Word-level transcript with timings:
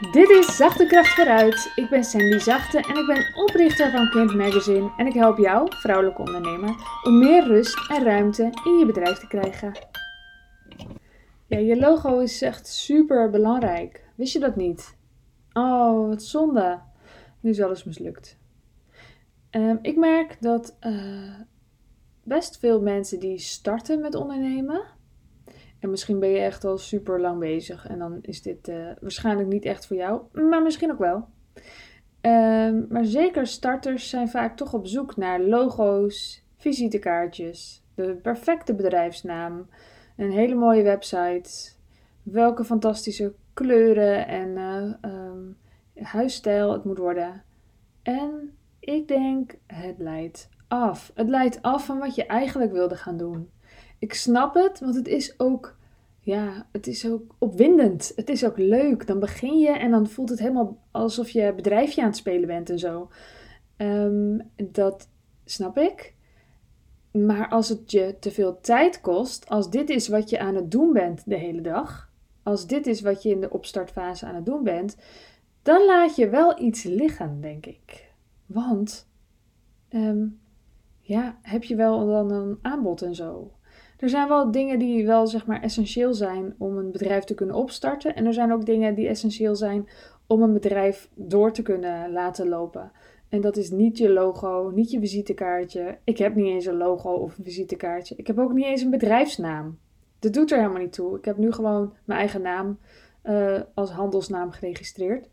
Dit 0.00 0.30
is 0.30 0.56
Zachte 0.56 0.86
Kracht 0.86 1.14
vooruit. 1.14 1.72
Ik 1.74 1.88
ben 1.88 2.04
Sandy 2.04 2.38
Zachte 2.38 2.78
en 2.78 2.96
ik 2.96 3.06
ben 3.06 3.42
oprichter 3.42 3.90
van 3.90 4.10
Kind 4.10 4.34
Magazine 4.34 4.92
en 4.96 5.06
ik 5.06 5.12
help 5.12 5.38
jou, 5.38 5.68
vrouwelijke 5.70 6.22
ondernemer, 6.22 6.74
om 7.02 7.18
meer 7.18 7.46
rust 7.46 7.90
en 7.90 8.04
ruimte 8.04 8.42
in 8.64 8.78
je 8.78 8.86
bedrijf 8.86 9.18
te 9.18 9.26
krijgen. 9.26 9.72
Ja, 11.46 11.58
je 11.58 11.76
logo 11.76 12.18
is 12.18 12.42
echt 12.42 12.66
super 12.66 13.30
belangrijk. 13.30 14.04
Wist 14.14 14.32
je 14.32 14.38
dat 14.38 14.56
niet? 14.56 14.96
Oh, 15.52 16.08
wat 16.08 16.22
zonde. 16.22 16.80
Nu 17.40 17.50
is 17.50 17.62
alles 17.62 17.84
mislukt. 17.84 18.38
Ehm, 19.50 19.76
ik 19.82 19.96
merk 19.96 20.36
dat 20.40 20.76
uh, 20.86 21.40
best 22.22 22.58
veel 22.58 22.80
mensen 22.80 23.20
die 23.20 23.38
starten 23.38 24.00
met 24.00 24.14
ondernemen, 24.14 24.82
en 25.84 25.90
misschien 25.90 26.18
ben 26.18 26.28
je 26.28 26.38
echt 26.38 26.64
al 26.64 26.78
super 26.78 27.20
lang 27.20 27.38
bezig 27.38 27.86
en 27.86 27.98
dan 27.98 28.18
is 28.20 28.42
dit 28.42 28.68
uh, 28.68 28.90
waarschijnlijk 29.00 29.48
niet 29.48 29.64
echt 29.64 29.86
voor 29.86 29.96
jou, 29.96 30.22
maar 30.32 30.62
misschien 30.62 30.90
ook 30.90 30.98
wel. 30.98 31.28
Um, 32.20 32.86
maar 32.88 33.04
zeker 33.04 33.46
starters 33.46 34.08
zijn 34.08 34.28
vaak 34.28 34.56
toch 34.56 34.74
op 34.74 34.86
zoek 34.86 35.16
naar 35.16 35.40
logo's, 35.40 36.44
visitekaartjes, 36.56 37.84
de 37.94 38.14
perfecte 38.22 38.74
bedrijfsnaam, 38.74 39.68
een 40.16 40.30
hele 40.30 40.54
mooie 40.54 40.82
website, 40.82 41.72
welke 42.22 42.64
fantastische 42.64 43.34
kleuren 43.54 44.26
en 44.26 44.48
uh, 44.48 45.12
um, 45.12 45.56
huisstijl 45.94 46.72
het 46.72 46.84
moet 46.84 46.98
worden. 46.98 47.44
En 48.02 48.56
ik 48.80 49.08
denk, 49.08 49.54
het 49.66 49.98
leidt 49.98 50.48
af. 50.68 51.10
Het 51.14 51.28
leidt 51.28 51.62
af 51.62 51.86
van 51.86 51.98
wat 51.98 52.14
je 52.14 52.26
eigenlijk 52.26 52.72
wilde 52.72 52.96
gaan 52.96 53.16
doen. 53.16 53.48
Ik 54.04 54.14
snap 54.14 54.54
het, 54.54 54.80
want 54.80 54.94
het 54.94 55.08
is 55.08 55.34
ook, 55.40 55.76
ja, 56.20 56.66
het 56.72 56.86
is 56.86 57.08
ook 57.08 57.34
opwindend. 57.38 58.12
Het 58.16 58.28
is 58.28 58.44
ook 58.44 58.58
leuk. 58.58 59.06
Dan 59.06 59.18
begin 59.18 59.58
je 59.58 59.70
en 59.70 59.90
dan 59.90 60.06
voelt 60.06 60.28
het 60.28 60.38
helemaal 60.38 60.78
alsof 60.90 61.30
je 61.30 61.52
bedrijfje 61.54 62.00
aan 62.00 62.06
het 62.06 62.16
spelen 62.16 62.46
bent 62.46 62.70
en 62.70 62.78
zo. 62.78 63.10
Um, 63.76 64.50
dat 64.56 65.08
snap 65.44 65.78
ik. 65.78 66.14
Maar 67.10 67.48
als 67.48 67.68
het 67.68 67.90
je 67.90 68.16
te 68.20 68.30
veel 68.30 68.60
tijd 68.60 69.00
kost, 69.00 69.48
als 69.48 69.70
dit 69.70 69.90
is 69.90 70.08
wat 70.08 70.30
je 70.30 70.38
aan 70.38 70.54
het 70.54 70.70
doen 70.70 70.92
bent 70.92 71.22
de 71.26 71.36
hele 71.36 71.60
dag, 71.60 72.12
als 72.42 72.66
dit 72.66 72.86
is 72.86 73.00
wat 73.00 73.22
je 73.22 73.30
in 73.30 73.40
de 73.40 73.50
opstartfase 73.50 74.26
aan 74.26 74.34
het 74.34 74.46
doen 74.46 74.62
bent, 74.62 74.96
dan 75.62 75.84
laat 75.86 76.16
je 76.16 76.28
wel 76.28 76.60
iets 76.60 76.82
liggen, 76.82 77.40
denk 77.40 77.66
ik. 77.66 78.12
Want, 78.46 79.08
um, 79.90 80.40
ja, 81.00 81.38
heb 81.42 81.64
je 81.64 81.76
wel 81.76 82.06
dan 82.06 82.30
een 82.30 82.58
aanbod 82.62 83.02
en 83.02 83.14
zo? 83.14 83.52
Er 83.98 84.08
zijn 84.08 84.28
wel 84.28 84.50
dingen 84.50 84.78
die 84.78 85.06
wel 85.06 85.26
zeg 85.26 85.46
maar 85.46 85.62
essentieel 85.62 86.14
zijn 86.14 86.54
om 86.58 86.76
een 86.76 86.90
bedrijf 86.90 87.24
te 87.24 87.34
kunnen 87.34 87.56
opstarten. 87.56 88.14
En 88.14 88.26
er 88.26 88.34
zijn 88.34 88.52
ook 88.52 88.66
dingen 88.66 88.94
die 88.94 89.08
essentieel 89.08 89.56
zijn 89.56 89.88
om 90.26 90.42
een 90.42 90.52
bedrijf 90.52 91.08
door 91.14 91.52
te 91.52 91.62
kunnen 91.62 92.12
laten 92.12 92.48
lopen. 92.48 92.92
En 93.28 93.40
dat 93.40 93.56
is 93.56 93.70
niet 93.70 93.98
je 93.98 94.10
logo, 94.10 94.70
niet 94.74 94.90
je 94.90 95.00
visitekaartje. 95.00 95.98
Ik 96.04 96.18
heb 96.18 96.34
niet 96.34 96.46
eens 96.46 96.66
een 96.66 96.76
logo 96.76 97.10
of 97.10 97.38
een 97.38 97.44
visitekaartje. 97.44 98.14
Ik 98.16 98.26
heb 98.26 98.38
ook 98.38 98.52
niet 98.52 98.64
eens 98.64 98.82
een 98.82 98.90
bedrijfsnaam. 98.90 99.78
Dat 100.18 100.32
doet 100.32 100.50
er 100.50 100.58
helemaal 100.58 100.82
niet 100.82 100.92
toe. 100.92 101.18
Ik 101.18 101.24
heb 101.24 101.36
nu 101.36 101.52
gewoon 101.52 101.92
mijn 102.04 102.18
eigen 102.18 102.42
naam 102.42 102.78
uh, 103.24 103.60
als 103.74 103.90
handelsnaam 103.90 104.50
geregistreerd. 104.50 105.28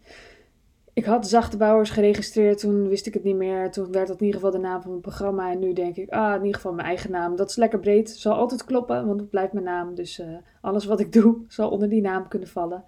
Ik 0.93 1.05
had 1.05 1.27
Zachte 1.27 1.57
Bouwers 1.57 1.89
geregistreerd, 1.89 2.59
toen 2.59 2.87
wist 2.87 3.05
ik 3.05 3.13
het 3.13 3.23
niet 3.23 3.35
meer. 3.35 3.71
Toen 3.71 3.91
werd 3.91 4.07
dat 4.07 4.19
in 4.19 4.25
ieder 4.25 4.41
geval 4.41 4.59
de 4.59 4.67
naam 4.67 4.81
van 4.81 4.89
mijn 4.89 5.01
programma. 5.01 5.51
En 5.51 5.59
nu 5.59 5.73
denk 5.73 5.95
ik, 5.95 6.09
ah, 6.09 6.33
in 6.33 6.39
ieder 6.39 6.55
geval 6.55 6.73
mijn 6.73 6.87
eigen 6.87 7.11
naam. 7.11 7.35
Dat 7.35 7.49
is 7.49 7.55
lekker 7.55 7.79
breed, 7.79 8.09
zal 8.09 8.33
altijd 8.33 8.65
kloppen, 8.65 9.07
want 9.07 9.19
het 9.19 9.29
blijft 9.29 9.53
mijn 9.53 9.65
naam. 9.65 9.95
Dus 9.95 10.19
uh, 10.19 10.27
alles 10.61 10.85
wat 10.85 10.99
ik 10.99 11.13
doe, 11.13 11.37
zal 11.47 11.69
onder 11.69 11.89
die 11.89 12.01
naam 12.01 12.27
kunnen 12.27 12.47
vallen. 12.47 12.83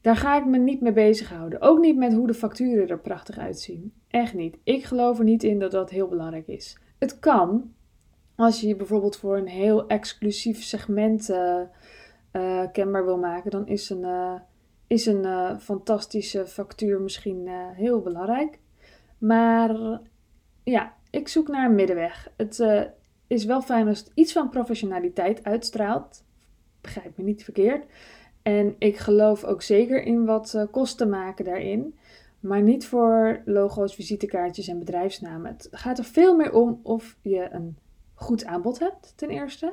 Daar 0.00 0.16
ga 0.16 0.36
ik 0.36 0.46
me 0.46 0.58
niet 0.58 0.80
mee 0.80 0.92
bezighouden. 0.92 1.60
Ook 1.60 1.78
niet 1.78 1.96
met 1.96 2.14
hoe 2.14 2.26
de 2.26 2.34
facturen 2.34 2.88
er 2.88 2.98
prachtig 2.98 3.38
uitzien. 3.38 3.92
Echt 4.08 4.34
niet. 4.34 4.56
Ik 4.62 4.84
geloof 4.84 5.18
er 5.18 5.24
niet 5.24 5.42
in 5.42 5.58
dat 5.58 5.70
dat 5.70 5.90
heel 5.90 6.08
belangrijk 6.08 6.46
is. 6.46 6.78
Het 6.98 7.18
kan, 7.18 7.72
als 8.36 8.60
je 8.60 8.68
je 8.68 8.76
bijvoorbeeld 8.76 9.16
voor 9.16 9.36
een 9.36 9.48
heel 9.48 9.86
exclusief 9.86 10.62
segment 10.62 11.30
uh, 11.30 12.62
kenbaar 12.72 13.04
wil 13.04 13.18
maken, 13.18 13.50
dan 13.50 13.66
is 13.66 13.90
een 13.90 14.04
is 14.88 15.06
een 15.06 15.24
uh, 15.24 15.58
fantastische 15.58 16.46
factuur 16.46 17.00
misschien 17.00 17.46
uh, 17.46 17.68
heel 17.72 18.00
belangrijk. 18.00 18.58
Maar 19.18 20.00
ja, 20.64 20.94
ik 21.10 21.28
zoek 21.28 21.48
naar 21.48 21.68
een 21.68 21.74
middenweg. 21.74 22.32
Het 22.36 22.58
uh, 22.58 22.82
is 23.26 23.44
wel 23.44 23.62
fijn 23.62 23.88
als 23.88 23.98
het 23.98 24.10
iets 24.14 24.32
van 24.32 24.50
professionaliteit 24.50 25.44
uitstraalt. 25.44 26.24
Begrijp 26.80 27.16
me 27.16 27.24
niet 27.24 27.44
verkeerd. 27.44 27.84
En 28.42 28.74
ik 28.78 28.96
geloof 28.96 29.44
ook 29.44 29.62
zeker 29.62 30.02
in 30.02 30.24
wat 30.24 30.66
kosten 30.70 31.08
maken 31.08 31.44
daarin. 31.44 31.94
Maar 32.40 32.62
niet 32.62 32.86
voor 32.86 33.42
logo's, 33.44 33.94
visitekaartjes 33.94 34.68
en 34.68 34.78
bedrijfsnamen. 34.78 35.52
Het 35.52 35.68
gaat 35.70 35.98
er 35.98 36.04
veel 36.04 36.36
meer 36.36 36.52
om 36.52 36.80
of 36.82 37.16
je 37.22 37.48
een 37.50 37.76
goed 38.14 38.44
aanbod 38.44 38.78
hebt, 38.78 39.12
ten 39.16 39.28
eerste. 39.28 39.72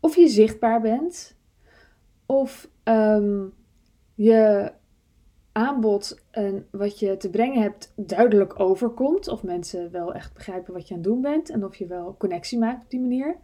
Of 0.00 0.16
je 0.16 0.28
zichtbaar 0.28 0.80
bent. 0.80 1.36
Of 2.26 2.68
um, 2.84 3.54
je 4.18 4.72
aanbod 5.52 6.20
en 6.30 6.66
wat 6.70 6.98
je 6.98 7.16
te 7.16 7.30
brengen 7.30 7.62
hebt 7.62 7.92
duidelijk 7.96 8.60
overkomt. 8.60 9.28
Of 9.28 9.42
mensen 9.42 9.90
wel 9.90 10.14
echt 10.14 10.34
begrijpen 10.34 10.72
wat 10.72 10.88
je 10.88 10.94
aan 10.94 11.00
het 11.00 11.08
doen 11.08 11.20
bent 11.20 11.50
en 11.50 11.64
of 11.64 11.76
je 11.76 11.86
wel 11.86 12.14
connectie 12.18 12.58
maakt 12.58 12.84
op 12.84 12.90
die 12.90 13.00
manier. 13.00 13.36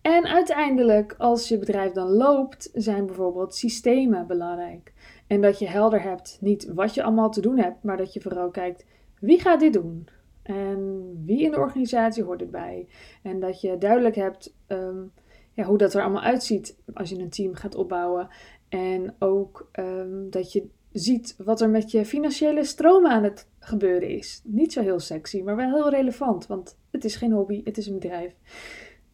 En 0.00 0.26
uiteindelijk, 0.26 1.14
als 1.18 1.48
je 1.48 1.58
bedrijf 1.58 1.92
dan 1.92 2.08
loopt, 2.08 2.70
zijn 2.72 3.06
bijvoorbeeld 3.06 3.54
systemen 3.54 4.26
belangrijk. 4.26 4.92
En 5.26 5.40
dat 5.40 5.58
je 5.58 5.68
helder 5.68 6.02
hebt, 6.02 6.38
niet 6.40 6.72
wat 6.74 6.94
je 6.94 7.02
allemaal 7.02 7.30
te 7.30 7.40
doen 7.40 7.58
hebt, 7.58 7.82
maar 7.82 7.96
dat 7.96 8.12
je 8.12 8.20
vooral 8.20 8.50
kijkt, 8.50 8.84
wie 9.20 9.40
gaat 9.40 9.60
dit 9.60 9.72
doen? 9.72 10.08
En 10.42 11.02
wie 11.24 11.42
in 11.42 11.50
de 11.50 11.58
organisatie 11.58 12.22
hoort 12.22 12.40
erbij? 12.40 12.88
En 13.22 13.40
dat 13.40 13.60
je 13.60 13.78
duidelijk 13.78 14.14
hebt 14.14 14.54
um, 14.68 15.12
ja, 15.52 15.64
hoe 15.64 15.78
dat 15.78 15.94
er 15.94 16.02
allemaal 16.02 16.22
uitziet 16.22 16.76
als 16.94 17.10
je 17.10 17.18
een 17.18 17.30
team 17.30 17.54
gaat 17.54 17.74
opbouwen. 17.74 18.28
En 18.72 19.14
ook 19.18 19.68
um, 19.78 20.30
dat 20.30 20.52
je 20.52 20.68
ziet 20.92 21.34
wat 21.38 21.60
er 21.60 21.70
met 21.70 21.90
je 21.90 22.04
financiële 22.04 22.64
stromen 22.64 23.10
aan 23.10 23.22
het 23.22 23.48
gebeuren 23.58 24.08
is. 24.08 24.40
Niet 24.44 24.72
zo 24.72 24.82
heel 24.82 24.98
sexy, 24.98 25.42
maar 25.42 25.56
wel 25.56 25.72
heel 25.72 25.90
relevant, 25.90 26.46
want 26.46 26.78
het 26.90 27.04
is 27.04 27.16
geen 27.16 27.32
hobby, 27.32 27.60
het 27.64 27.76
is 27.76 27.86
een 27.86 27.98
bedrijf. 27.98 28.34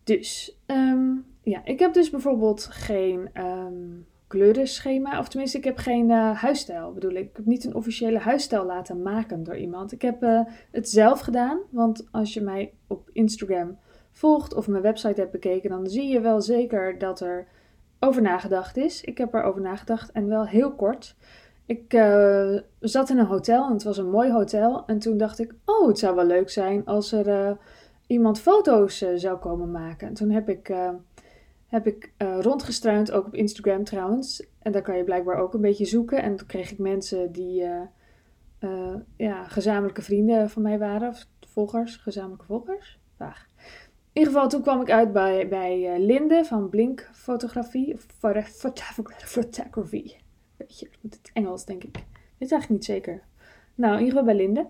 Dus, 0.05 0.59
um, 0.67 1.25
ja, 1.43 1.65
ik 1.65 1.79
heb 1.79 1.93
dus 1.93 2.11
bijvoorbeeld 2.11 2.65
geen 2.65 3.31
um, 3.35 4.07
kleurenschema, 4.27 5.19
of 5.19 5.29
tenminste, 5.29 5.59
ik 5.59 5.65
heb 5.65 5.77
geen 5.77 6.11
uh, 6.11 6.37
huisstijl, 6.37 6.93
bedoel 6.93 7.15
ik. 7.15 7.29
Ik 7.29 7.37
heb 7.37 7.47
niet 7.47 7.65
een 7.65 7.75
officiële 7.75 8.19
huisstijl 8.19 8.65
laten 8.65 9.03
maken 9.03 9.43
door 9.43 9.57
iemand. 9.57 9.93
Ik 9.93 10.03
heb 10.03 10.23
uh, 10.23 10.41
het 10.71 10.89
zelf 10.89 11.21
gedaan, 11.21 11.59
want 11.71 12.09
als 12.11 12.35
je 12.35 12.41
mij 12.41 12.73
op 12.87 13.11
Instagram 13.13 13.79
volgt 14.13 14.55
of 14.55 14.69
mijn 14.69 14.83
website 14.83 15.21
hebt 15.21 15.33
bekeken, 15.33 15.71
dan 15.71 15.87
zie 15.87 16.09
je 16.09 16.21
wel 16.21 16.41
zeker 16.41 16.99
dat 16.99 17.21
er 17.21 17.47
over 18.01 18.23
nagedacht 18.23 18.77
is. 18.77 19.03
Ik 19.03 19.19
heb 19.19 19.35
erover 19.35 19.61
nagedacht 19.61 20.13
en 20.13 20.29
wel 20.29 20.47
heel 20.47 20.75
kort. 20.75 21.17
Ik 21.67 21.95
uh, 21.95 22.59
zat 22.81 23.11
in 23.11 23.19
een 23.19 23.27
hotel 23.27 23.67
en 23.67 23.73
het 23.73 23.83
was 23.83 23.99
een 23.99 24.11
mooi 24.11 24.33
hotel. 24.33 24.87
En 24.87 24.99
toen 24.99 25.17
dacht 25.17 25.39
ik, 25.39 25.55
oh, 25.65 25.89
het 25.89 25.99
zou 25.99 26.15
wel 26.15 26.25
leuk 26.25 26.51
zijn 26.51 26.85
als 26.85 27.13
er 27.13 27.29
uh, 27.29 27.57
iemand 28.07 28.41
foto's 28.41 29.03
uh, 29.03 29.09
zou 29.15 29.39
komen 29.39 29.71
maken. 29.71 30.09
En 30.09 30.15
toen 30.15 30.31
heb 30.31 30.49
ik, 30.49 30.73
heb 31.67 31.87
ik 31.87 32.13
rondgestruind, 32.19 33.13
ook 33.13 33.27
op 33.27 33.35
Instagram 33.35 33.85
trouwens. 33.85 34.47
En 34.59 34.73
daar 34.73 34.83
kan 34.83 34.97
je 34.97 35.05
blijkbaar 35.05 35.37
ook 35.37 35.55
een 35.55 35.61
beetje 35.61 35.85
zoeken. 35.85 36.23
En 36.23 36.37
toen 36.37 36.47
kreeg 36.47 36.71
ik 36.71 36.79
mensen 36.79 37.33
die 37.33 37.65
ja, 39.17 39.45
gezamenlijke 39.45 40.03
vrienden 40.03 40.51
van 40.51 40.63
mij 40.63 40.79
waren. 40.79 41.09
Of 41.09 41.27
volgers, 41.47 41.97
gezamenlijke 41.97 42.47
volgers. 42.47 42.99
Vaag. 43.17 43.49
In 44.19 44.25
ieder 44.25 44.37
geval, 44.37 44.51
toen 44.51 44.63
kwam 44.63 44.81
ik 44.81 44.91
uit 44.91 45.13
bij, 45.13 45.49
bij 45.49 45.95
uh, 45.95 46.07
Linde 46.07 46.45
van 46.45 46.69
Blink 46.69 47.09
Fotografie. 47.13 47.95
Of 47.95 48.07
Photography. 49.25 50.13
Weet 50.57 50.79
je, 50.79 50.89
het 51.03 51.31
Engels 51.33 51.65
denk 51.65 51.85
ik. 51.85 51.95
Weet 52.39 52.51
eigenlijk 52.53 52.69
niet 52.69 52.85
zeker. 52.85 53.23
Nou, 53.75 53.93
in 53.93 54.05
ieder 54.05 54.19
geval 54.19 54.35
bij 54.35 54.45
Linde. 54.45 54.67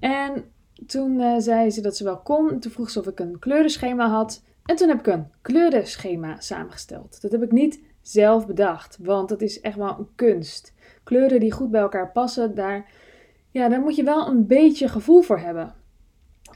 En 0.00 0.44
toen 0.86 1.20
uh, 1.20 1.34
zei 1.38 1.70
ze 1.70 1.80
dat 1.80 1.96
ze 1.96 2.04
wel 2.04 2.18
kon. 2.18 2.58
Toen 2.60 2.72
vroeg 2.72 2.90
ze 2.90 3.00
of 3.00 3.06
ik 3.06 3.20
een 3.20 3.38
kleurenschema 3.38 4.08
had. 4.08 4.42
En 4.64 4.76
toen 4.76 4.88
heb 4.88 4.98
ik 4.98 5.06
een 5.06 5.30
kleurenschema 5.42 6.40
samengesteld. 6.40 7.20
Dat 7.20 7.32
heb 7.32 7.42
ik 7.42 7.52
niet 7.52 7.82
zelf 8.02 8.46
bedacht, 8.46 8.98
want 9.02 9.28
dat 9.28 9.42
is 9.42 9.60
echt 9.60 9.76
wel 9.76 9.98
een 9.98 10.08
kunst. 10.14 10.74
Kleuren 11.04 11.40
die 11.40 11.52
goed 11.52 11.70
bij 11.70 11.80
elkaar 11.80 12.12
passen, 12.12 12.54
daar, 12.54 12.90
ja, 13.50 13.68
daar 13.68 13.80
moet 13.80 13.96
je 13.96 14.04
wel 14.04 14.28
een 14.28 14.46
beetje 14.46 14.88
gevoel 14.88 15.22
voor 15.22 15.38
hebben. 15.38 15.74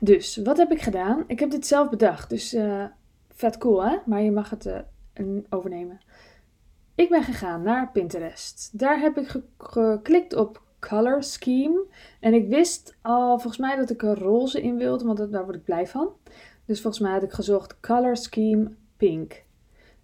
Dus, 0.05 0.37
wat 0.37 0.57
heb 0.57 0.71
ik 0.71 0.83
gedaan? 0.83 1.25
Ik 1.27 1.41
heb 1.41 1.51
dit 1.51 1.67
zelf 1.67 1.89
bedacht, 1.89 2.31
dus 2.31 2.55
uh, 2.55 2.85
vet 3.29 3.59
cool 3.59 3.85
hè? 3.85 3.97
Maar 4.07 4.23
je 4.23 4.31
mag 4.31 4.51
het 4.51 4.67
uh, 4.67 5.39
overnemen. 5.49 6.01
Ik 6.95 7.09
ben 7.09 7.23
gegaan 7.23 7.63
naar 7.63 7.91
Pinterest. 7.93 8.79
Daar 8.79 9.01
heb 9.01 9.19
ik 9.19 9.29
ge 9.29 9.43
geklikt 9.59 10.35
op 10.35 10.63
Color 10.81 11.23
Scheme. 11.23 11.85
En 12.21 12.35
ik 12.35 12.49
wist 12.49 12.97
al 13.03 13.39
volgens 13.39 13.57
mij 13.57 13.77
dat 13.77 13.91
ik 13.91 14.03
er 14.03 14.19
roze 14.19 14.63
in 14.63 14.77
wilde, 14.77 15.05
want 15.05 15.33
daar 15.33 15.45
word 15.45 15.57
ik 15.57 15.65
blij 15.65 15.87
van. 15.87 16.09
Dus 16.65 16.81
volgens 16.81 17.03
mij 17.03 17.13
had 17.13 17.23
ik 17.23 17.33
gezocht 17.33 17.81
Color 17.81 18.17
Scheme 18.17 18.71
Pink. 18.97 19.45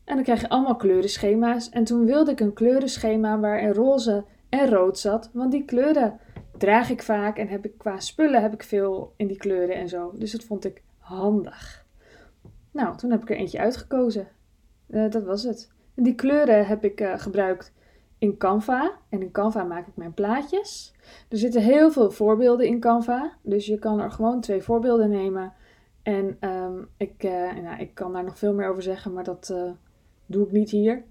En 0.05 0.15
dan 0.15 0.25
krijg 0.25 0.41
je 0.41 0.49
allemaal 0.49 0.77
kleurenschema's. 0.77 1.69
En 1.69 1.85
toen 1.85 2.05
wilde 2.05 2.31
ik 2.31 2.41
een 2.41 2.53
kleurenschema 2.53 3.39
waarin 3.39 3.73
roze 3.73 4.25
en 4.49 4.69
rood 4.69 4.99
zat, 4.99 5.31
want 5.33 5.53
die 5.53 5.65
kleuren 5.65 6.21
draag 6.59 6.91
ik 6.91 7.03
vaak 7.03 7.39
en 7.39 7.49
heb 7.49 7.65
ik 7.65 7.79
qua 7.79 8.01
spullen 8.01 8.43
heb 8.43 8.53
ik 8.53 8.63
veel 8.63 9.13
in 9.17 9.27
die 9.27 9.37
kleuren 9.37 9.77
en 9.77 9.89
zo. 9.89 10.13
Dus 10.15 10.33
dat 10.33 10.45
vond 10.45 10.65
ik 10.65 10.83
handig. 10.99 11.87
Nou, 12.71 12.97
toen 12.97 13.11
heb 13.11 13.23
ik 13.23 13.31
er 13.31 13.37
eentje 13.37 13.59
uitgekozen. 13.59 14.29
Uh, 14.89 15.11
dat 15.11 15.25
was 15.25 15.43
het. 15.43 15.71
En 15.95 16.03
die 16.03 16.15
kleuren 16.15 16.67
heb 16.67 16.85
ik 16.85 17.01
uh, 17.01 17.19
gebruikt 17.19 17.73
in 18.19 18.37
Canva. 18.37 18.93
En 19.09 19.21
in 19.21 19.31
Canva 19.31 19.65
maak 19.65 19.87
ik 19.87 19.97
mijn 19.97 20.15
plaatjes. 20.15 20.95
Er 21.29 21.39
zitten 21.39 21.63
heel 21.63 21.91
veel 21.91 22.11
voorbeelden 22.11 22.67
in 22.67 22.81
Canva. 22.81 23.33
Dus 23.43 23.67
je 23.67 23.79
kan 23.79 24.01
er 24.01 24.11
gewoon 24.11 24.41
twee 24.41 24.63
voorbeelden 24.63 25.11
nemen. 25.11 25.53
En 26.03 26.37
um, 26.41 26.89
ik, 26.97 27.25
uh, 27.25 27.55
nou, 27.63 27.81
ik 27.81 27.95
kan 27.95 28.13
daar 28.13 28.25
nog 28.25 28.39
veel 28.39 28.55
meer 28.55 28.69
over 28.69 28.83
zeggen, 28.83 29.13
maar 29.13 29.25
dat 29.25 29.55
doe 30.27 30.47
ik 30.47 30.53
niet 30.53 30.71
hier. 30.71 31.03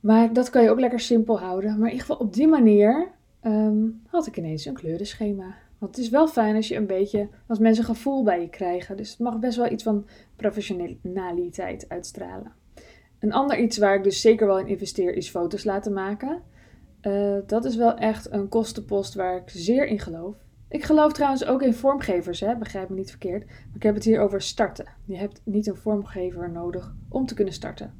Maar 0.00 0.32
dat 0.32 0.50
kan 0.50 0.62
je 0.62 0.70
ook 0.70 0.80
lekker 0.80 1.00
simpel 1.00 1.40
houden. 1.40 1.70
Maar 1.70 1.88
in 1.88 1.92
ieder 1.92 2.06
geval 2.06 2.26
op 2.26 2.34
die 2.34 2.48
manier 2.48 3.14
um, 3.46 4.02
had 4.06 4.26
ik 4.26 4.36
ineens 4.36 4.64
een 4.64 4.74
kleurenschema. 4.74 5.54
Want 5.78 5.96
het 5.96 6.04
is 6.04 6.10
wel 6.10 6.28
fijn 6.28 6.56
als 6.56 6.68
je 6.68 6.76
een 6.76 6.86
beetje, 6.86 7.28
als 7.46 7.58
mensen 7.58 7.84
gevoel 7.84 8.22
bij 8.22 8.40
je 8.40 8.48
krijgen. 8.48 8.96
Dus 8.96 9.10
het 9.10 9.18
mag 9.18 9.38
best 9.38 9.56
wel 9.56 9.70
iets 9.70 9.82
van 9.82 10.06
professionaliteit 10.36 11.88
uitstralen. 11.88 12.52
Een 13.18 13.32
ander 13.32 13.58
iets 13.58 13.78
waar 13.78 13.94
ik 13.94 14.04
dus 14.04 14.20
zeker 14.20 14.46
wel 14.46 14.58
in 14.58 14.66
investeer 14.66 15.14
is 15.14 15.30
foto's 15.30 15.64
laten 15.64 15.92
maken. 15.92 16.42
Uh, 17.02 17.36
dat 17.46 17.64
is 17.64 17.76
wel 17.76 17.96
echt 17.96 18.32
een 18.32 18.48
kostenpost 18.48 19.14
waar 19.14 19.36
ik 19.36 19.50
zeer 19.50 19.86
in 19.86 19.98
geloof. 19.98 20.34
Ik 20.68 20.84
geloof 20.84 21.12
trouwens 21.12 21.44
ook 21.44 21.62
in 21.62 21.74
vormgevers, 21.74 22.40
hè? 22.40 22.56
begrijp 22.56 22.88
me 22.88 22.96
niet 22.96 23.10
verkeerd. 23.10 23.46
Maar 23.46 23.76
ik 23.76 23.82
heb 23.82 23.94
het 23.94 24.04
hier 24.04 24.20
over 24.20 24.42
starten. 24.42 24.86
Je 25.04 25.16
hebt 25.16 25.40
niet 25.44 25.66
een 25.66 25.76
vormgever 25.76 26.50
nodig 26.50 26.94
om 27.08 27.26
te 27.26 27.34
kunnen 27.34 27.54
starten. 27.54 27.94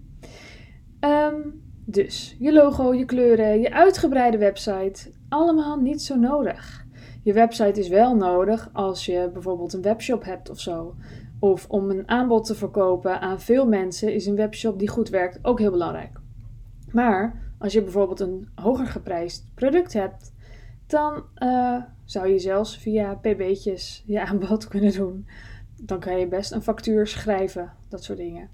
Um, 1.01 1.63
dus 1.85 2.37
je 2.39 2.53
logo, 2.53 2.95
je 2.95 3.05
kleuren, 3.05 3.61
je 3.61 3.73
uitgebreide 3.73 4.39
website, 4.39 5.11
allemaal 5.29 5.77
niet 5.77 6.03
zo 6.03 6.15
nodig. 6.15 6.87
Je 7.23 7.33
website 7.33 7.81
is 7.81 7.89
wel 7.89 8.15
nodig 8.15 8.71
als 8.73 9.07
je 9.07 9.31
bijvoorbeeld 9.33 9.73
een 9.73 9.83
webshop 9.83 10.25
hebt 10.25 10.51
of 10.51 10.61
zo. 10.61 10.95
Of 11.39 11.67
om 11.69 11.91
een 11.91 12.09
aanbod 12.09 12.45
te 12.45 12.55
verkopen 12.55 13.21
aan 13.21 13.41
veel 13.41 13.67
mensen 13.67 14.15
is 14.15 14.27
een 14.27 14.37
webshop 14.37 14.79
die 14.79 14.89
goed 14.89 15.09
werkt 15.09 15.39
ook 15.43 15.59
heel 15.59 15.71
belangrijk. 15.71 16.21
Maar 16.93 17.43
als 17.59 17.73
je 17.73 17.83
bijvoorbeeld 17.83 18.21
een 18.21 18.49
hoger 18.55 18.87
geprijsd 18.87 19.47
product 19.55 19.93
hebt, 19.93 20.33
dan 20.87 21.25
uh, 21.39 21.83
zou 22.05 22.29
je 22.29 22.39
zelfs 22.39 22.79
via 22.79 23.15
pb'tjes 23.15 24.03
je 24.07 24.27
aanbod 24.27 24.69
kunnen 24.69 24.93
doen. 24.93 25.27
Dan 25.83 26.01
kan 26.01 26.19
je 26.19 26.29
best 26.29 26.53
een 26.53 26.63
factuur 26.63 27.07
schrijven, 27.07 27.73
dat 27.89 28.05
soort 28.05 28.19
dingen. 28.19 28.49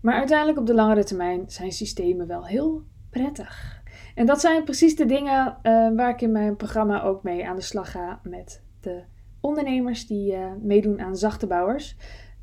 Maar 0.00 0.14
uiteindelijk 0.14 0.58
op 0.58 0.66
de 0.66 0.74
langere 0.74 1.04
termijn 1.04 1.44
zijn 1.46 1.72
systemen 1.72 2.26
wel 2.26 2.46
heel 2.46 2.82
prettig. 3.10 3.77
En 4.18 4.26
dat 4.26 4.40
zijn 4.40 4.64
precies 4.64 4.96
de 4.96 5.06
dingen 5.06 5.46
uh, 5.46 5.88
waar 5.96 6.10
ik 6.10 6.20
in 6.20 6.32
mijn 6.32 6.56
programma 6.56 7.02
ook 7.02 7.22
mee 7.22 7.48
aan 7.48 7.56
de 7.56 7.62
slag 7.62 7.90
ga 7.90 8.20
met 8.22 8.62
de 8.80 9.02
ondernemers 9.40 10.06
die 10.06 10.32
uh, 10.32 10.52
meedoen 10.62 11.00
aan 11.00 11.16
zachte 11.16 11.46
bouwers. 11.46 11.96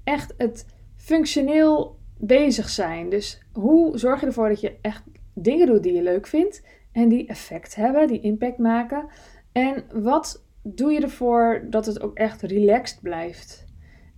Echt 0.03 0.33
het 0.37 0.65
functioneel 0.95 1.99
bezig 2.17 2.69
zijn. 2.69 3.09
Dus 3.09 3.41
hoe 3.53 3.97
zorg 3.97 4.19
je 4.19 4.25
ervoor 4.25 4.47
dat 4.47 4.61
je 4.61 4.77
echt 4.81 5.03
dingen 5.33 5.67
doet 5.67 5.83
die 5.83 5.93
je 5.93 6.01
leuk 6.01 6.27
vindt 6.27 6.63
en 6.91 7.09
die 7.09 7.27
effect 7.27 7.75
hebben, 7.75 8.07
die 8.07 8.21
impact 8.21 8.57
maken? 8.57 9.07
En 9.51 9.83
wat 9.93 10.45
doe 10.61 10.91
je 10.91 11.01
ervoor 11.01 11.65
dat 11.69 11.85
het 11.85 12.01
ook 12.01 12.17
echt 12.17 12.41
relaxed 12.41 13.01
blijft? 13.01 13.65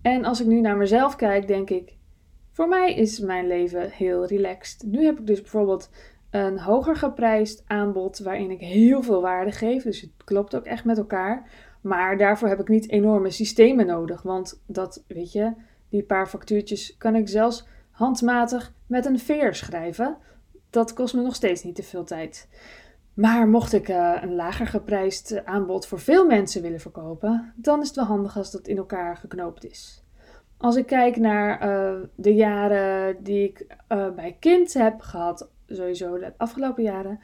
En 0.02 0.26
als 0.26 0.42
ik 0.42 0.48
nu 0.48 0.62
naar 0.62 0.78
mezelf 0.78 1.16
kijk, 1.16 1.48
denk 1.48 1.70
ik, 1.70 1.98
voor 2.52 2.68
mij 2.68 2.94
is 2.94 3.20
mijn 3.20 3.48
leven 3.48 3.90
heel 3.90 4.26
relaxed. 4.26 4.84
Nu 4.92 5.06
heb 5.06 5.20
ik 5.20 5.28
dus 5.28 5.42
bijvoorbeeld 5.42 5.90
een 6.38 6.60
hoger 6.60 6.96
geprijsd 6.96 7.64
aanbod 7.68 8.20
waarin 8.20 8.52
ik 8.52 8.60
heel 8.60 9.04
veel 9.04 9.22
waarde 9.22 9.52
geef. 9.52 9.84
Dus 9.84 10.02
het 10.02 10.12
klopt 10.24 10.56
ook 10.56 10.66
echt 10.66 10.86
met 10.86 10.98
elkaar. 10.98 11.50
Maar 11.82 12.18
daarvoor 12.18 12.48
heb 12.48 12.60
ik 12.60 12.68
niet 12.68 12.90
enorme 12.90 13.30
systemen 13.30 13.86
nodig. 13.86 14.22
Want 14.22 14.62
dat, 14.66 15.04
weet 15.08 15.32
je, 15.32 15.54
die 15.90 16.04
paar 16.04 16.28
factuurtjes 16.28 16.98
kan 16.98 17.16
ik 17.16 17.28
zelfs 17.28 17.68
handmatig 17.92 18.74
met 18.88 19.06
een 19.06 19.20
veer 19.20 19.56
schrijven. 19.56 20.18
Dat 20.70 20.94
kost 20.94 21.14
me 21.14 21.22
nog 21.22 21.36
steeds 21.36 21.64
niet 21.64 21.76
te 21.76 21.84
veel 21.84 22.04
tijd. 22.04 22.48
Maar 23.14 23.48
mocht 23.48 23.74
ik 23.74 23.90
uh, 23.90 24.18
een 24.22 24.36
lager 24.36 24.68
geprijsd 24.68 25.46
aanbod 25.46 25.88
voor 25.88 26.00
veel 26.00 26.26
mensen 26.26 26.62
willen 26.62 26.80
verkopen, 26.80 27.54
dan 27.56 27.82
is 27.82 27.88
het 27.88 27.96
wel 27.96 28.06
handig 28.06 28.38
als 28.38 28.52
dat 28.52 28.68
in 28.68 28.78
elkaar 28.78 29.18
geknoopt 29.18 29.66
is. 29.66 30.04
Als 30.58 30.76
ik 30.76 30.86
kijk 30.86 31.18
naar 31.18 31.68
uh, 31.68 32.04
de 32.16 32.34
jaren 32.34 33.24
die 33.24 33.44
ik 33.44 33.66
uh, 33.90 34.10
bij 34.10 34.36
kind 34.40 34.74
heb 34.74 35.00
gehad, 35.00 35.50
sowieso 35.68 36.18
de 36.18 36.34
afgelopen 36.38 36.84
jaren, 36.84 37.20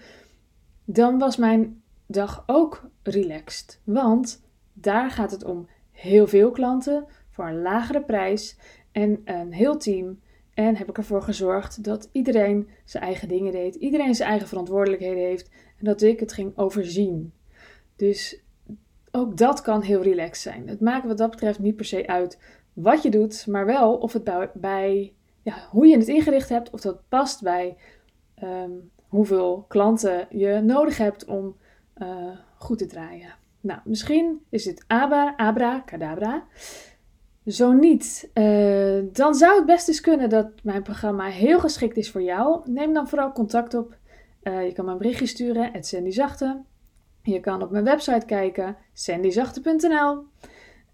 dan 0.86 1.20
was 1.20 1.38
mijn 1.38 1.82
dag 2.06 2.44
ook 2.46 2.90
relaxed. 3.04 3.80
Want 3.84 4.44
daar 4.74 5.12
gaat 5.12 5.32
het 5.32 5.44
om 5.44 5.68
heel 5.92 6.28
veel 6.28 6.52
klanten 6.52 7.06
voor 7.30 7.48
een 7.48 7.62
lagere 7.62 8.02
prijs 8.02 8.58
en 8.92 9.22
een 9.26 9.54
heel 9.54 9.78
team. 9.78 10.20
En 10.54 10.76
heb 10.76 10.90
ik 10.90 10.98
ervoor 10.98 11.22
gezorgd 11.22 11.84
dat 11.84 12.10
iedereen 12.12 12.70
zijn 12.86 13.04
eigen 13.04 13.28
dingen 13.28 13.52
deed, 13.52 13.76
iedereen 13.76 14.16
zijn 14.16 14.30
eigen 14.30 14.48
verantwoordelijkheden 14.48 15.24
heeft 15.24 15.50
en 15.78 15.86
dat 15.86 16.02
ik 16.02 16.20
het 16.20 16.34
ging 16.34 16.58
overzien. 16.58 17.34
Dus 17.96 18.42
ook 19.12 19.38
dat 19.38 19.62
kan 19.62 19.82
heel 19.82 20.02
relaxed 20.02 20.54
zijn. 20.54 20.68
Het 20.68 20.82
maakt 20.82 21.08
wat 21.08 21.18
dat 21.18 21.30
betreft 21.30 21.60
niet 21.60 21.76
per 21.76 21.86
se 21.86 22.08
uit 22.08 22.40
wat 22.74 23.04
je 23.04 23.10
doet, 23.10 23.48
maar 23.48 23.66
wel 23.66 23.96
of 23.96 24.14
het 24.14 24.24
bij, 24.24 24.50
bij 24.54 25.14
ja, 25.42 25.68
hoe 25.70 25.88
je 25.88 25.98
het 25.98 26.08
ingericht 26.08 26.50
hebt, 26.50 26.70
of 26.70 26.82
dat 26.82 27.02
past 27.10 27.42
bij 27.42 27.78
ehm, 28.36 28.72
hoeveel 29.08 29.66
klanten 29.68 30.28
je 30.30 30.62
nodig 30.64 30.98
hebt 30.98 31.26
om 31.26 31.56
uh, 31.98 32.38
goed 32.58 32.78
te 32.78 32.86
draaien. 32.86 33.36
Nou, 33.62 33.80
misschien 33.84 34.42
is 34.50 34.66
het 34.66 34.84
abra, 34.88 35.34
abra, 35.38 35.84
cadabra. 35.86 36.44
Zo 37.46 37.72
niet, 37.72 38.30
uh, 38.34 39.00
dan 39.12 39.36
zou 39.36 39.56
het 39.56 39.66
best 39.66 39.88
eens 39.88 40.02
kunnen 40.02 40.30
dat 40.30 40.50
mijn 40.64 40.84
programma 40.84 41.26
heel 41.26 41.60
geschikt 41.60 41.98
is 41.98 42.12
voor 42.12 42.22
jou. 42.22 42.72
Neem 42.72 42.94
dan 42.94 43.08
vooral 43.08 43.32
contact 43.32 43.74
op. 43.74 43.98
Uh, 44.44 44.66
je 44.66 44.72
kan 44.72 44.86
me 44.86 44.92
een 44.92 44.98
berichtje 44.98 45.26
sturen, 45.26 45.84
Sandy 45.84 46.12
Zachte. 46.12 46.62
Je 47.22 47.40
kan 47.40 47.62
op 47.62 47.72
mijn 47.72 47.84
website 47.84 48.26
kijken, 48.26 48.78
sandyzachte.nl. 48.94 50.24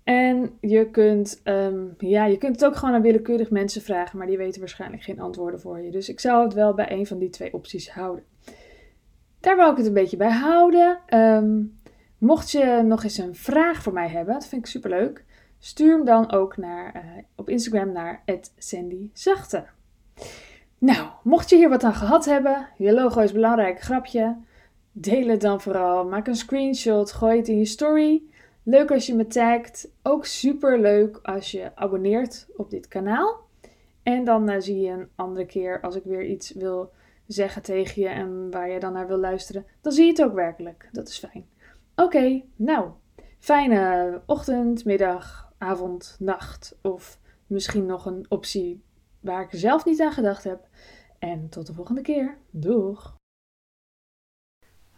En 0.09 0.57
je 0.61 0.89
kunt, 0.89 1.41
um, 1.43 1.95
ja, 1.97 2.25
je 2.25 2.37
kunt 2.37 2.55
het 2.55 2.65
ook 2.65 2.75
gewoon 2.75 2.95
aan 2.95 3.01
willekeurig 3.01 3.49
mensen 3.49 3.81
vragen, 3.81 4.17
maar 4.17 4.27
die 4.27 4.37
weten 4.37 4.59
waarschijnlijk 4.59 5.03
geen 5.03 5.19
antwoorden 5.19 5.59
voor 5.59 5.79
je. 5.79 5.91
Dus 5.91 6.09
ik 6.09 6.19
zou 6.19 6.43
het 6.43 6.53
wel 6.53 6.73
bij 6.73 6.91
een 6.91 7.07
van 7.07 7.17
die 7.19 7.29
twee 7.29 7.53
opties 7.53 7.91
houden. 7.91 8.23
Daar 9.39 9.55
wil 9.55 9.71
ik 9.71 9.77
het 9.77 9.85
een 9.85 9.93
beetje 9.93 10.17
bij 10.17 10.31
houden. 10.31 10.99
Um, 11.13 11.79
mocht 12.17 12.51
je 12.51 12.81
nog 12.85 13.03
eens 13.03 13.17
een 13.17 13.35
vraag 13.35 13.81
voor 13.81 13.93
mij 13.93 14.07
hebben, 14.07 14.33
dat 14.33 14.47
vind 14.47 14.61
ik 14.61 14.67
superleuk, 14.67 15.25
stuur 15.59 15.95
hem 15.95 16.05
dan 16.05 16.31
ook 16.31 16.57
naar, 16.57 16.95
uh, 16.95 17.23
op 17.35 17.49
Instagram 17.49 17.91
naar 17.91 18.23
@sandyzachte. 18.57 19.65
Nou, 20.77 21.07
mocht 21.23 21.49
je 21.49 21.55
hier 21.55 21.69
wat 21.69 21.83
aan 21.83 21.95
gehad 21.95 22.25
hebben, 22.25 22.67
je 22.77 22.93
logo 22.93 23.19
is 23.21 23.31
belangrijk, 23.31 23.81
grapje, 23.81 24.37
deel 24.91 25.27
het 25.27 25.41
dan 25.41 25.61
vooral. 25.61 26.05
Maak 26.05 26.27
een 26.27 26.35
screenshot, 26.35 27.11
gooi 27.11 27.37
het 27.37 27.47
in 27.47 27.57
je 27.57 27.65
story. 27.65 28.23
Leuk 28.69 28.91
als 28.91 29.05
je 29.05 29.15
me 29.15 29.27
tagt. 29.27 29.91
Ook 30.03 30.25
super 30.25 30.79
leuk 30.79 31.19
als 31.23 31.51
je 31.51 31.75
abonneert 31.75 32.47
op 32.55 32.69
dit 32.69 32.87
kanaal. 32.87 33.47
En 34.03 34.23
dan 34.23 34.49
uh, 34.49 34.55
zie 34.59 34.79
je 34.79 34.91
een 34.91 35.09
andere 35.15 35.45
keer 35.45 35.81
als 35.81 35.95
ik 35.95 36.03
weer 36.03 36.25
iets 36.25 36.51
wil 36.51 36.91
zeggen 37.27 37.61
tegen 37.61 38.01
je 38.01 38.07
en 38.07 38.51
waar 38.51 38.69
je 38.69 38.79
dan 38.79 38.93
naar 38.93 39.07
wil 39.07 39.17
luisteren. 39.17 39.65
Dan 39.81 39.91
zie 39.91 40.03
je 40.03 40.09
het 40.09 40.23
ook 40.23 40.33
werkelijk. 40.33 40.89
Dat 40.91 41.07
is 41.07 41.17
fijn. 41.17 41.45
Oké, 41.95 42.41
nou. 42.55 42.89
Fijne 43.39 44.21
ochtend, 44.25 44.85
middag, 44.85 45.53
avond, 45.57 46.15
nacht. 46.19 46.77
Of 46.81 47.19
misschien 47.47 47.85
nog 47.85 48.05
een 48.05 48.25
optie 48.29 48.83
waar 49.19 49.41
ik 49.41 49.49
zelf 49.51 49.85
niet 49.85 50.01
aan 50.01 50.13
gedacht 50.13 50.43
heb. 50.43 50.67
En 51.19 51.49
tot 51.49 51.67
de 51.67 51.73
volgende 51.73 52.01
keer. 52.01 52.37
Doeg! 52.49 53.18